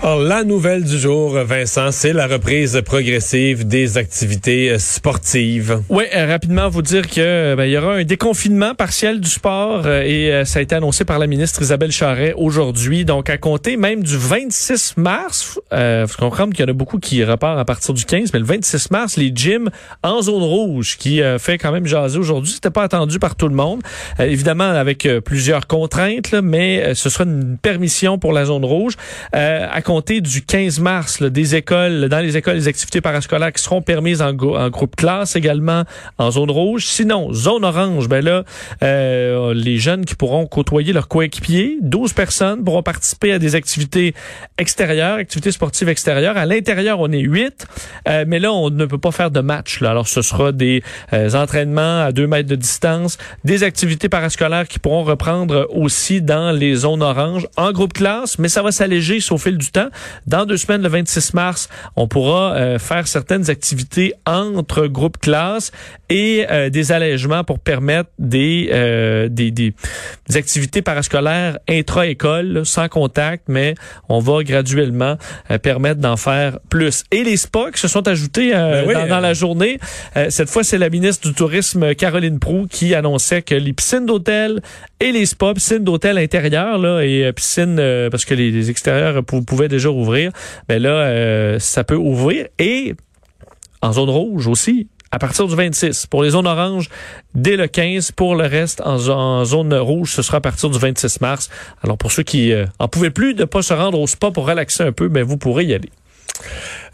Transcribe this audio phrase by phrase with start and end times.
[0.00, 5.82] Alors, la nouvelle du jour, Vincent, c'est la reprise progressive des activités euh, sportives.
[5.88, 9.82] Oui, euh, rapidement, vous dire que ben, il y aura un déconfinement partiel du sport
[9.86, 13.04] euh, et ça a été annoncé par la ministre Isabelle Charret aujourd'hui.
[13.04, 17.00] Donc, à compter même du 26 mars, euh, faut comprendre qu'il y en a beaucoup
[17.00, 19.68] qui repartent à partir du 15, mais le 26 mars, les gyms
[20.04, 23.54] en zone rouge, qui fait quand même jaser aujourd'hui, c'était pas attendu par tout le
[23.54, 23.82] monde.
[24.20, 28.94] évidemment, avec plusieurs contraintes, mais ce sera une permission pour la zone rouge.
[29.88, 34.20] Compter du 15 mars, des écoles, dans les écoles, les activités parascolaires qui seront permises
[34.20, 35.84] en, groupe classe également,
[36.18, 36.84] en zone rouge.
[36.84, 38.44] Sinon, zone orange, ben là,
[38.82, 44.12] euh, les jeunes qui pourront côtoyer leurs coéquipiers, 12 personnes pourront participer à des activités
[44.58, 46.36] extérieures, activités sportives extérieures.
[46.36, 47.66] À l'intérieur, on est 8,
[48.08, 49.80] euh, mais là, on ne peut pas faire de match.
[49.80, 49.92] Là.
[49.92, 50.82] Alors, ce sera des
[51.14, 56.52] euh, entraînements à 2 mètres de distance, des activités parascolaires qui pourront reprendre aussi dans
[56.52, 59.77] les zones oranges en groupe classe, mais ça va s'alléger au fil du temps
[60.26, 65.72] dans deux semaines, le 26 mars, on pourra euh, faire certaines activités entre groupes classes
[66.08, 69.74] et euh, des allègements pour permettre des, euh, des, des,
[70.34, 73.74] activités parascolaires intra-école, sans contact, mais
[74.08, 75.16] on va graduellement
[75.62, 77.04] permettre d'en faire plus.
[77.10, 79.78] Et les spas qui se sont ajoutés ben dans, dans, la journée,
[80.28, 84.60] cette fois, c'est la ministre du Tourisme, Caroline Prou, qui annonçait que les piscines d'hôtel
[85.00, 87.80] et les spas, piscines d'hôtel intérieures là, et piscines,
[88.10, 90.32] parce que les, les extérieurs pouvaient déjà ouvrir,
[90.68, 92.46] mais là, euh, ça peut ouvrir.
[92.58, 92.94] Et
[93.82, 96.06] en zone rouge aussi, à partir du 26.
[96.06, 96.88] Pour les zones oranges,
[97.34, 98.12] dès le 15.
[98.12, 98.98] Pour le reste, en,
[99.44, 101.48] zone rouge, ce sera à partir du 26 mars.
[101.82, 104.46] Alors pour ceux qui euh, en pouvaient plus de pas se rendre au spa pour
[104.46, 105.90] relaxer un peu, ben, vous pourrez y aller.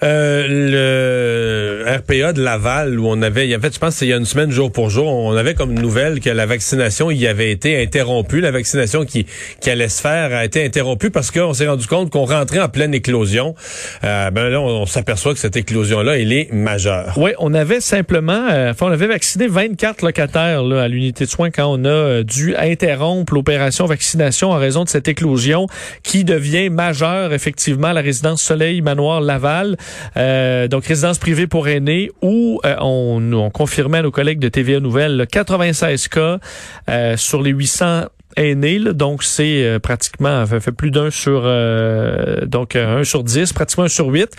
[0.05, 4.17] Euh, le RPA de Laval, où on avait, en fait, je pense il y a
[4.17, 7.83] une semaine, jour pour jour, on avait comme nouvelle que la vaccination y avait été
[7.83, 8.41] interrompue.
[8.41, 9.27] La vaccination qui,
[9.61, 12.69] qui allait se faire a été interrompue parce qu'on s'est rendu compte qu'on rentrait en
[12.69, 13.55] pleine éclosion.
[14.05, 17.15] Euh, ben là, on, s'aperçoit que cette éclosion-là, elle est majeure.
[17.17, 21.31] Oui, on avait simplement, euh, enfin, on avait vacciné 24 locataires là, à l'unité de
[21.31, 25.67] soins quand on a euh, dû interrompre l'opération vaccination en raison de cette éclosion
[26.03, 29.77] qui devient majeure, effectivement, à la résidence Soleil Manoir Laval.
[30.17, 34.49] Euh, donc, résidence privée pour aînés, où euh, on, on confirmait à nos collègues de
[34.49, 36.39] TVA Nouvelles 96 cas
[36.89, 38.05] euh, sur les 800
[38.37, 43.23] aînés, donc c'est euh, pratiquement fait, fait plus d'un sur euh, donc euh, un sur
[43.25, 44.31] dix, pratiquement un sur huit.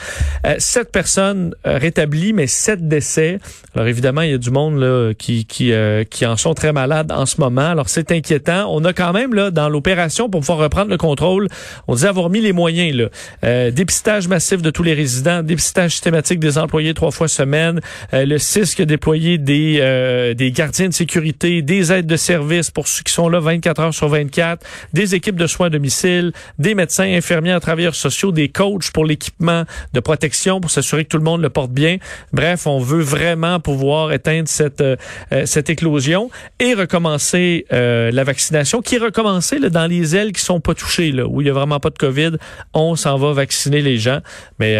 [0.57, 3.39] sept personnes rétablies, mais sept décès.
[3.75, 5.71] Alors évidemment, il y a du monde là qui qui
[6.09, 7.69] qui en sont très malades en ce moment.
[7.69, 8.67] Alors c'est inquiétant.
[8.69, 11.47] On a quand même là dans l'opération pour pouvoir reprendre le contrôle,
[11.87, 13.09] on dit avoir mis les moyens
[13.43, 13.71] là.
[13.71, 17.79] dépistage massif de tous les résidents, dépistage systématique des employés trois fois semaine,
[18.11, 22.87] le CIS qui a déployé des des gardiens de sécurité, des aides de service pour
[22.87, 26.75] ceux qui sont là 24 heures sur 24, des équipes de soins à domicile, des
[26.75, 29.63] médecins, infirmiers, travailleurs sociaux, des coachs pour l'équipement
[29.93, 31.97] de protection pour s'assurer que tout le monde le porte bien.
[32.33, 34.95] Bref, on veut vraiment pouvoir éteindre cette euh,
[35.31, 36.29] euh, cette éclosion
[36.59, 41.11] et recommencer euh, la vaccination qui est recommencée dans les ailes qui sont pas touchées
[41.11, 42.31] là où il y a vraiment pas de Covid,
[42.73, 44.19] on s'en va vacciner les gens,
[44.59, 44.75] mais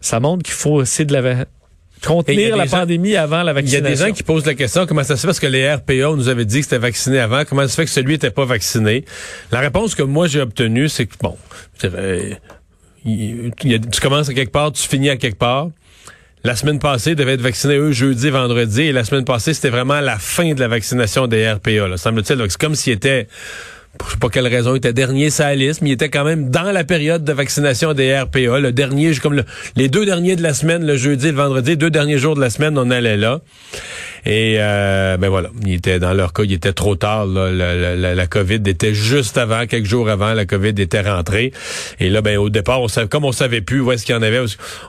[0.00, 1.44] ça montre qu'il faut essayer de la
[2.04, 3.78] contenir la pandémie avant la vaccination.
[3.78, 5.28] Il y a des gens qui posent la question comment ça se fait?
[5.28, 7.84] Parce que les RPA nous avaient dit que c'était vacciné avant, comment ça se fait
[7.84, 9.04] que celui n'était pas vacciné?
[9.52, 11.36] La réponse que moi j'ai obtenue, c'est que bon,
[11.78, 11.90] tu
[14.00, 15.68] commences à quelque part, tu finis à quelque part.
[16.42, 19.68] La semaine passée, ils devaient être vaccinés eux jeudi, vendredi, et la semaine passée, c'était
[19.68, 21.98] vraiment la fin de la vaccination des RPA.
[21.98, 23.28] Semble-t-il, c'est comme s'il était
[24.06, 26.50] je sais pas quelle raison, il était dernier sa liste, mais il était quand même
[26.50, 28.60] dans la période de vaccination des RPA.
[28.60, 29.42] Le dernier, comme
[29.76, 32.40] les deux derniers de la semaine, le jeudi et le vendredi, deux derniers jours de
[32.40, 33.40] la semaine, on allait là.
[34.26, 37.26] Et euh, ben voilà, il était dans leur cas, il était trop tard.
[37.26, 41.52] Là, la, la, la, COVID était juste avant, quelques jours avant, la COVID était rentrée.
[42.00, 44.18] Et là, ben au départ, on savait, comme on savait plus où est-ce qu'il y
[44.18, 44.40] en avait,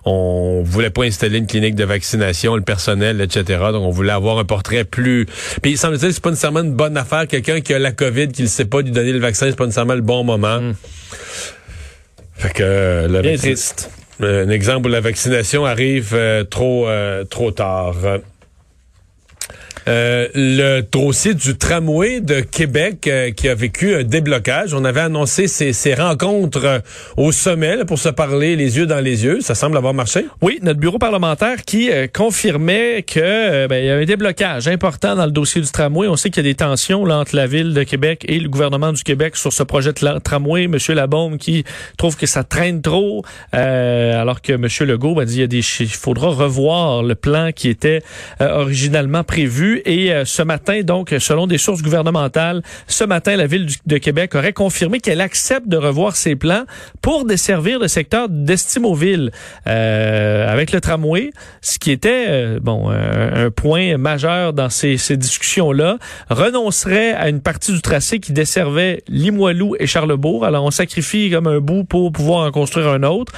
[0.06, 3.44] on voulait pas installer une clinique de vaccination, le personnel, etc.
[3.72, 5.26] Donc on voulait avoir un portrait plus.
[5.62, 7.28] Puis il semble-t-il que c'est pas nécessairement une bonne affaire.
[7.28, 9.66] Quelqu'un qui a la COVID, qui ne sait pas lui donner le vaccin, c'est pas
[9.66, 10.60] nécessairement le bon moment.
[10.60, 10.74] Hmm.
[12.36, 13.92] Fait que euh, Bien triste.
[14.20, 17.96] un exemple où la vaccination arrive euh, trop euh, trop tard.
[19.88, 24.74] Euh, le dossier du tramway de Québec euh, qui a vécu un déblocage.
[24.76, 26.80] On avait annoncé ces, rencontres euh,
[27.18, 29.42] au sommet là, pour se parler les yeux dans les yeux.
[29.42, 30.26] Ça semble avoir marché.
[30.42, 35.32] Oui, notre bureau parlementaire qui confirmait que ben, y a un déblocage important dans le
[35.32, 36.08] dossier du tramway.
[36.08, 38.50] On sait qu'il y a des tensions là, entre la ville de Québec et le
[38.50, 40.68] gouvernement du Québec sur ce projet de tramway.
[40.68, 41.64] Monsieur Labaume qui
[41.98, 45.62] trouve que ça traîne trop, alors que Monsieur Legault a dit il y a des
[45.80, 48.02] il faudra revoir le plan qui était
[48.40, 49.71] originalement prévu.
[49.86, 54.36] Et euh, ce matin, donc, selon des sources gouvernementales, ce matin, la ville de Québec
[54.36, 56.64] aurait confirmé qu'elle accepte de revoir ses plans
[57.02, 59.32] pour desservir le secteur d'Estimauville
[59.68, 61.32] euh, avec le tramway,
[61.62, 65.98] ce qui était euh, bon un, point majeur dans ces, ces discussions-là,
[66.30, 70.46] renoncerait à une partie du tracé qui desservait Limoilou et Charlebourg.
[70.46, 73.34] Alors, on sacrifie comme un bout pour pouvoir en construire un autre.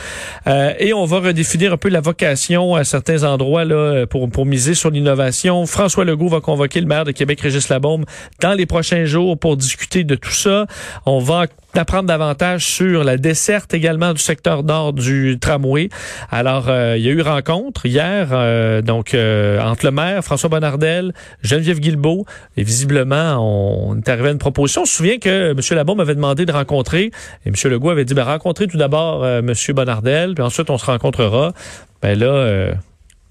[0.48, 4.46] Euh, et on va redéfinir un peu la vocation à certains endroits là pour, pour
[4.46, 5.66] miser sur l'innovation.
[5.66, 8.06] François Legault va convoquer le maire de Québec, Régis Labaume,
[8.42, 10.66] dans les prochains jours pour discuter de tout ça.
[11.06, 11.46] On va
[11.80, 15.90] apprendre davantage sur la desserte également du secteur nord du tramway.
[16.30, 20.50] Alors, euh, il y a eu rencontre hier, euh, donc euh, entre le maire François
[20.50, 22.26] Bonnardel, Geneviève Guilbeault,
[22.58, 24.84] et visiblement, on, est arrivé à une proposition.
[24.84, 25.60] On se souvient que M.
[25.72, 27.12] Labaume avait demandé de rencontrer,
[27.46, 27.56] et M.
[27.66, 29.54] Legault avait dit, ben, rencontrer tout d'abord M.
[29.70, 31.54] Bonnardel, puis ensuite on se rencontrera.
[32.02, 32.74] Ben là,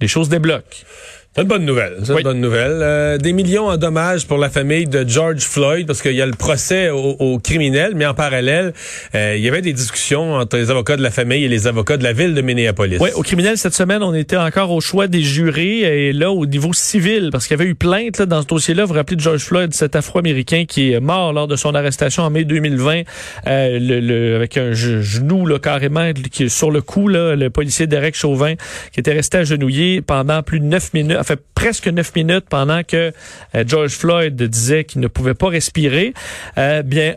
[0.00, 0.84] les choses débloquent.
[1.34, 1.96] C'est une bonne nouvelle.
[2.04, 2.80] C'est une bonne nouvelle.
[2.82, 6.26] Euh, des millions en dommages pour la famille de George Floyd parce qu'il y a
[6.26, 8.74] le procès au, criminel, mais en parallèle,
[9.14, 11.96] euh, il y avait des discussions entre les avocats de la famille et les avocats
[11.96, 12.98] de la ville de Minneapolis.
[13.00, 16.44] Oui, au criminel cette semaine, on était encore au choix des jurés et là au
[16.44, 18.82] niveau civil parce qu'il y avait eu plainte là, dans ce dossier-là.
[18.82, 22.24] Vous vous rappelez de George Floyd, cet Afro-américain qui est mort lors de son arrestation
[22.24, 23.04] en mai 2020,
[23.46, 28.14] euh, le, avec un genou là, carrément qui sur le cou là, le policier Derek
[28.14, 28.52] Chauvin
[28.92, 33.12] qui était resté agenouillé pendant plus de neuf minutes fait presque neuf minutes pendant que
[33.54, 36.14] euh, George Floyd disait qu'il ne pouvait pas respirer.
[36.58, 37.16] Euh, bien,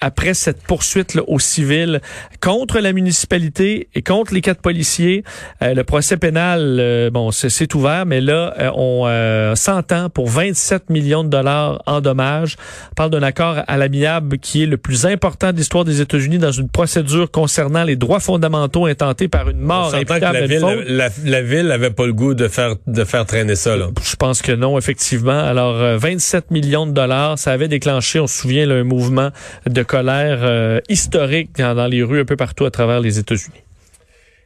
[0.00, 2.00] après cette poursuite là, au civil
[2.40, 5.24] contre la municipalité et contre les quatre policiers.
[5.62, 10.90] Euh, le procès pénal, euh, bon, c'est ouvert, mais là, euh, on s'entend pour 27
[10.90, 12.56] millions de dollars en dommages.
[12.92, 16.38] On parle d'un accord à l'amiable qui est le plus important de l'histoire des États-Unis
[16.38, 21.08] dans une procédure concernant les droits fondamentaux intentés par une mort imputable la ville, la,
[21.24, 23.76] la, ville avait pas le goût de faire de faire traîner ça.
[23.76, 23.88] Là.
[24.02, 25.38] Je pense que non, effectivement.
[25.38, 29.30] Alors, 27 millions de dollars, ça avait déclenché, on se souvient, là, un mouvement
[29.66, 33.62] de colère euh, historique dans, les rues un peu partout à travers les États-Unis.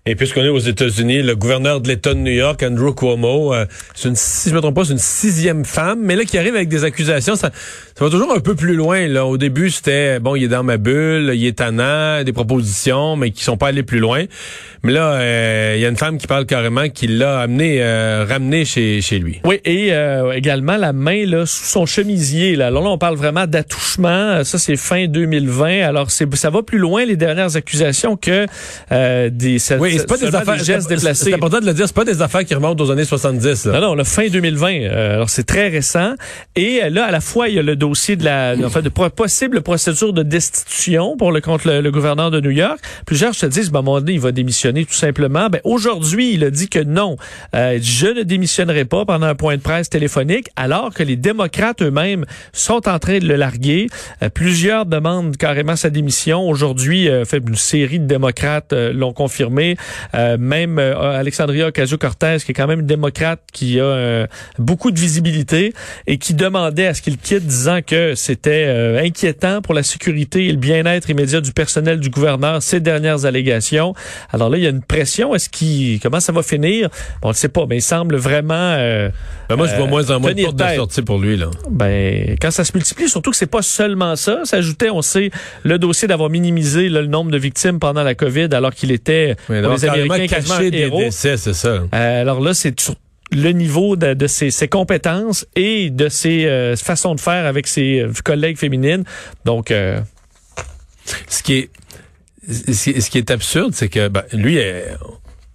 [0.07, 3.67] Et puisqu'on est aux États-Unis, le gouverneur de l'État de New York, Andrew Cuomo, euh,
[3.95, 6.57] c'est une, si je me trompe pas, c'est une sixième femme, mais là qui arrive
[6.57, 7.51] avec des accusations, ça,
[7.97, 9.07] ça va toujours un peu plus loin.
[9.09, 13.17] Là, au début, c'était bon, il est dans ma bulle, il est tannant, des propositions,
[13.17, 14.25] mais qui sont pas allées plus loin.
[14.83, 18.27] Mais là, euh, il y a une femme qui parle carrément qu'il l'a amené, euh,
[18.29, 19.41] ramené chez, chez lui.
[19.45, 19.93] Oui, et
[20.35, 22.57] également la main là sous son chemisier.
[22.57, 24.45] Là, alors là, on parle vraiment d'attouchement.
[24.45, 25.83] Ça, c'est fin 2020.
[25.83, 28.47] Alors, c'est ça va plus loin les dernières accusations que
[29.29, 31.15] des c'est pas des affaires.
[31.15, 33.67] C'est important de le dire, c'est pas des affaires qui remontent aux années 70.
[33.67, 34.73] Non, non, le fin 2020.
[34.73, 36.15] Euh, alors c'est très récent.
[36.57, 38.89] Et euh, là, à la fois, il y a le dossier de la, enfin, de
[38.89, 42.79] possible procédure de destitution pour le contre le, gouverneur de New York.
[43.07, 45.49] Plusieurs se disent, ben, à un moment donné, il va démissionner tout simplement.
[45.49, 47.17] Ben, aujourd'hui, il a dit que non,
[47.55, 51.83] euh, je ne démissionnerai pas pendant un point de presse téléphonique, alors que les démocrates
[51.83, 53.89] eux-mêmes sont en train de le larguer.
[54.35, 56.49] plusieurs demandent carrément sa démission.
[56.49, 59.77] Aujourd'hui, fait une série de démocrates l'ont confirmé.
[60.15, 64.27] Euh, même euh, Alexandria Ocasio-Cortez, qui est quand même une démocrate qui a euh,
[64.59, 65.73] beaucoup de visibilité
[66.07, 67.47] et qui demandait à ce qu'il quitte,
[67.81, 72.81] que c'était inquiétant pour la sécurité et le bien-être immédiat du personnel du gouverneur, ces
[72.81, 73.95] dernières allégations.
[74.31, 75.35] Alors là, il y a une pression.
[75.35, 76.89] Est-ce qu'il, comment ça va finir?
[77.23, 78.77] On ne sait pas, mais il semble vraiment.
[79.49, 81.47] Ben moi, je vois moins en moins de portes de sortie pour lui là.
[81.71, 84.41] Ben, quand ça se multiplie, surtout que c'est pas seulement ça.
[84.45, 85.31] Ça ajoutait, on sait,
[85.63, 89.85] le dossier d'avoir minimisé le nombre de victimes pendant la COVID, alors qu'il était les
[89.85, 91.69] Américains caché des décès, c'est ça.
[91.69, 92.95] Euh, alors là, c'est sur
[93.33, 97.67] le niveau de, de ses, ses, compétences et de ses euh, façons de faire avec
[97.67, 99.05] ses euh, collègues féminines.
[99.45, 100.01] Donc, euh...
[101.29, 101.71] ce qui est
[102.49, 104.59] ce qui est absurde, c'est que ben, lui,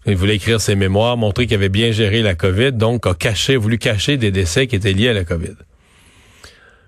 [0.06, 3.58] il voulait écrire ses mémoires, montrer qu'il avait bien géré la COVID, donc a caché,
[3.58, 5.56] voulu cacher des décès qui étaient liés à la COVID.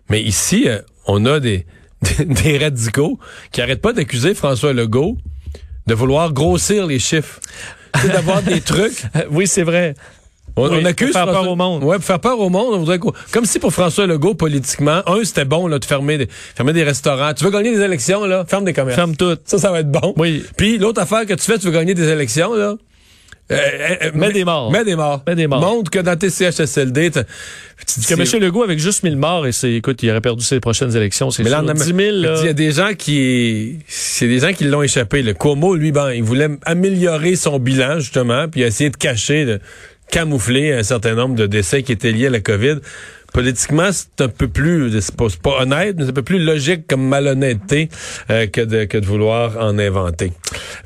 [0.10, 0.68] Mais ici,
[1.06, 1.66] on a des,
[2.26, 3.20] des radicaux
[3.52, 5.18] qui arrêtent pas d'accuser François Legault
[5.88, 7.40] de vouloir grossir les chiffres.
[8.06, 9.04] d'avoir des trucs.
[9.32, 9.96] Oui, c'est vrai.
[10.56, 11.84] On, Oui, on accuse pour faire François- peur au monde.
[11.84, 12.74] Ouais, pour faire peur au monde.
[12.74, 13.14] On voudrait quoi?
[13.32, 16.84] Comme si pour François Legault, politiquement, un, c'était bon là, de fermer des, fermer des
[16.84, 17.34] restaurants.
[17.34, 18.46] Tu veux gagner des élections, là?
[18.48, 18.96] Ferme des commerces.
[18.96, 19.38] Ferme tout.
[19.46, 20.14] Ça, ça va être bon.
[20.18, 20.44] Oui.
[20.58, 22.76] Puis l'autre affaire que tu fais, tu veux gagner des élections, là?
[23.52, 23.58] euh,
[24.04, 24.72] euh, Mets des morts.
[24.72, 25.24] Mets des morts.
[25.26, 25.60] Mets des morts.
[25.60, 27.20] Montre que dans tes CHSLD, tu
[28.00, 28.42] dis- que M.
[28.44, 31.42] Legault, avec juste 1000 morts, et c'est, écoute, il aurait perdu ses prochaines élections, c'est
[31.44, 31.66] Mais là, sûr.
[31.66, 32.36] on a- 10 000, là.
[32.42, 35.24] Il y a des gens qui, c'est des gens qui l'ont échappé.
[35.24, 39.60] Le Cuomo, lui, ben, il voulait améliorer son bilan, justement, puis essayer de cacher, de
[40.10, 42.78] camoufler un certain nombre de décès qui étaient liés à la COVID.
[43.34, 46.88] Politiquement, c'est un peu plus, c'est pas, pas honnête, mais c'est un peu plus logique
[46.88, 47.90] comme malhonnêteté
[48.32, 50.34] euh, que, de, que de vouloir en inventer.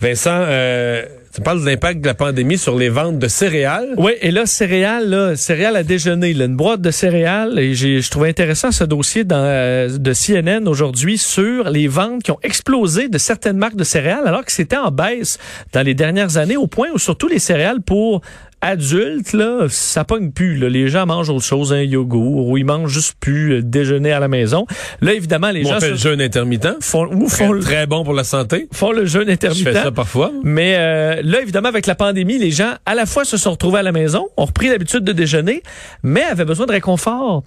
[0.01, 1.03] Vincent, euh,
[1.33, 3.95] tu parles de l'impact de la pandémie sur les ventes de céréales.
[3.97, 8.01] Oui, et là, céréales, là, céréales à déjeuner, là, une boîte de céréales, et j'ai,
[8.01, 12.39] je trouvais intéressant ce dossier dans, euh, de CNN aujourd'hui sur les ventes qui ont
[12.43, 15.39] explosé de certaines marques de céréales, alors que c'était en baisse
[15.71, 18.21] dans les dernières années, au point où surtout les céréales pour
[18.63, 20.55] adultes, là, ça pogne plus.
[20.57, 20.69] Là.
[20.69, 24.19] Les gens mangent autre chose, un yogourt, ou ils mangent juste plus euh, déjeuner à
[24.19, 24.65] la maison.
[25.01, 26.77] Là, évidemment, les On gens fait se- le jeûne intermittent.
[26.81, 28.67] font, ou Très, font, le- très bon pour la santé.
[28.71, 29.63] font le jeûne Je intermittent.
[29.63, 30.31] fais ça parfois.
[30.43, 33.79] Mais euh, là, évidemment, avec la pandémie, les gens, à la fois, se sont retrouvés
[33.79, 35.61] à la maison, ont repris l'habitude de déjeuner,
[36.01, 37.43] mais avaient besoin de réconfort.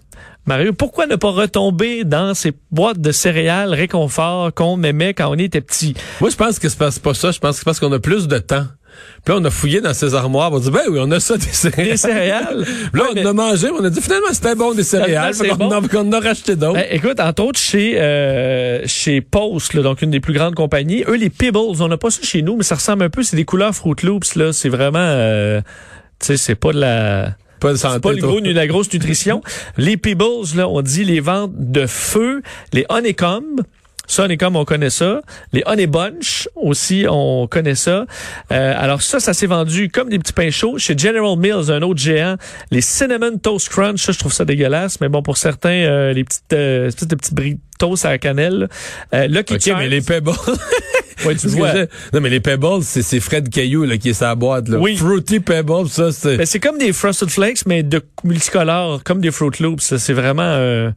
[0.47, 5.35] Mario, pourquoi ne pas retomber dans ces boîtes de céréales réconfort qu'on aimait quand on
[5.39, 5.95] était petit?
[6.21, 7.31] Moi, je pense que c'est pas ça.
[7.33, 8.65] Je pense que c'est parce qu'on a plus de temps.
[9.25, 10.53] Puis là, on a fouillé dans ses armoires.
[10.53, 11.91] On a dit, ben oui, on a ça, des céréales.
[11.91, 12.65] Des céréales.
[12.95, 13.69] Là, Ouais, on mais- a mangé.
[13.71, 15.35] On a dit, finalement, c'était bon, des céréales.
[15.35, 15.71] Fait bon.
[15.73, 16.75] en a racheté d'autres.
[16.75, 21.05] Ben, écoute, entre autres, chez, euh, chez Post, là, donc une des plus grandes compagnies,
[21.09, 23.37] eux, les Pibbles, on n'a pas ça chez nous, mais ça ressemble un peu, c'est
[23.37, 24.53] des couleurs Fruit Loops, là.
[24.53, 25.61] C'est vraiment, euh,
[26.21, 27.35] tu sais, c'est pas de la...
[27.61, 28.01] pas de santé.
[28.01, 29.43] pas le gros ni la grosse nutrition.
[29.77, 33.63] Les Pebbles, là, on dit les ventes de feu, les Honeycomb.
[34.07, 35.21] Ça, Honeycomb, on connaît ça.
[35.53, 38.07] Les Honey Bunch aussi, on connaît ça.
[38.53, 40.79] Euh, alors ça, ça s'est vendu comme des petits pains chauds.
[40.79, 42.37] Chez General Mills, un autre géant,
[42.71, 45.01] les Cinnamon Toast Crunch, ça, je trouve ça dégueulasse.
[45.01, 48.19] Mais bon, pour certains, euh, les petites, euh, espèces de petits bris toast à la
[48.19, 48.69] cannelle.
[49.15, 49.79] Euh, Lucky OK, Charms.
[49.81, 50.33] mais les Pebbles.
[51.25, 51.73] Ouais, tu vois.
[52.13, 54.79] Non, mais les Pebbles, c'est, c'est Fred Caillou, là, qui est sa boîte, là.
[54.79, 54.97] Oui.
[54.97, 56.37] Fruity Pebbles, ça, c'est.
[56.37, 59.97] Ben, c'est comme des Frosted Flakes, mais de multicolores, comme des Fruit Loops.
[59.97, 60.43] C'est vraiment...
[60.43, 60.91] euh,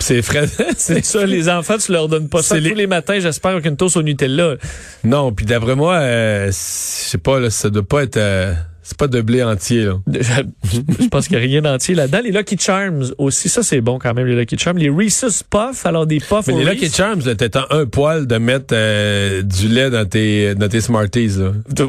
[0.00, 0.48] C'est Fred.
[0.76, 3.50] C'est ça, les enfants, tu leur donnes pas ça C'est tous les- les matins, j'espère,
[3.52, 4.54] avec une toast au Nutella.
[5.04, 8.16] non, puis d'après moi, euh, je sais pas, là, ça doit pas être.
[8.16, 8.54] euh,
[8.88, 9.98] c'est pas de blé entier, là.
[10.10, 10.20] Je,
[11.02, 12.20] je pense qu'il n'y a rien d'entier là-dedans.
[12.24, 14.78] Les Lucky Charms aussi, ça c'est bon quand même, les Lucky Charms.
[14.78, 16.90] Les Reese's Puffs, alors des puffs Mais les Lucky.
[16.90, 21.32] Charms, t'es en un poil de mettre euh, du lait dans tes, dans tes Smarties,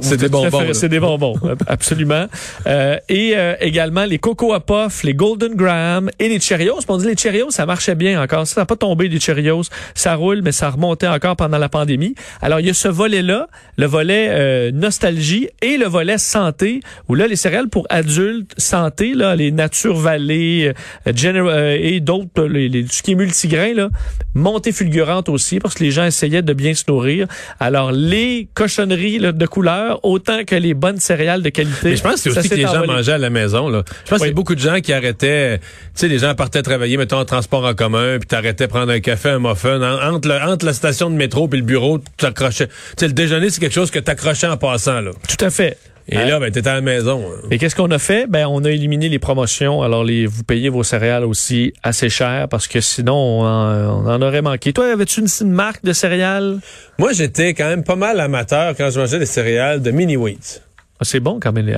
[0.02, 0.74] C'est des bonbons.
[0.74, 1.36] C'est des bonbons,
[1.68, 2.26] absolument.
[2.68, 6.80] Euh, et euh, également les Cocoa Puffs, les Golden Graham et les Cheerios.
[6.90, 8.46] On dit les Cheerios, ça marchait bien encore.
[8.46, 9.64] Ça n'a pas tombé des Cheerios.
[9.96, 12.14] Ça roule, mais ça remontait encore pendant la pandémie.
[12.42, 17.16] Alors, il y a ce volet-là, le volet euh, nostalgie et le volet santé, où
[17.16, 20.74] là, les céréales pour adultes, santé, là, les Nature Valley euh,
[21.08, 23.90] euh, et d'autres, les, les, tout ce qui est multigrain, là,
[24.34, 27.28] montée fulgurante aussi, parce que les gens essayaient de bien se nourrir.
[27.60, 31.90] Alors, les cochonneries là, de couleur, autant que les bonnes céréales de qualité.
[31.92, 33.70] Mais je pense que c'est aussi que les gens mangeaient à la maison.
[33.70, 33.84] Là.
[34.06, 34.32] Je pense qu'il y Oui.
[34.32, 35.60] a beaucoup de gens qui arrêtaient.
[35.60, 35.66] Tu
[35.96, 39.30] sais, les gens partaient travailler, mettons, en transport en commun, puis t'arrêtais prendre un café,
[39.30, 39.82] un muffin.
[39.82, 42.68] En- entre, le- entre la station de métro puis le bureau, tu t'accrochais.
[42.68, 45.02] Tu sais, le déjeuner, c'est quelque chose que t'accrochais en passant.
[45.02, 45.12] Là.
[45.28, 45.78] Tout à fait.
[46.12, 47.24] Et là, ben, t'étais à la maison.
[47.28, 47.48] hein.
[47.52, 48.26] Et qu'est-ce qu'on a fait?
[48.28, 49.82] Ben, on a éliminé les promotions.
[49.84, 54.08] Alors, les, vous payez vos céréales aussi assez cher parce que sinon, on en, on
[54.10, 54.74] en aurait manqué.
[54.74, 56.60] Toi, avais-tu une, une marque de céréales?
[56.98, 60.62] Moi, j'étais quand même pas mal amateur quand je mangeais des céréales de mini wheat.
[61.00, 61.74] Ah, c'est bon quand même.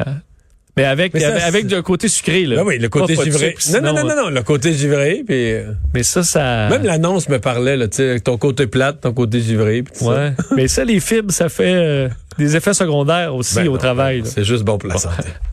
[0.78, 2.56] Mais avec, Mais ça, avec, avec c'est- le côté sucré, là.
[2.56, 3.56] Ben oui, le côté Pas- pas de givré.
[3.74, 6.70] Non, non, non, non, non, le côté givré, puis euh, Mais ça, ça.
[6.70, 9.94] même l'annonce me parlait, là, tu sais, avec ton côté plate, ton côté givré, puis
[10.00, 10.12] tout ça.
[10.12, 10.32] Ouais.
[10.56, 14.22] Mais ça, les fibres, ça fait euh, des effets secondaires aussi Ben au non, travail.
[14.22, 14.26] ben.
[14.30, 15.24] C'est juste bon pour la santé.